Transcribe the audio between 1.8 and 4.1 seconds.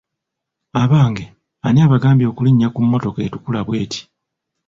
abagambye okulinnya ku mmotoka etukula bweti?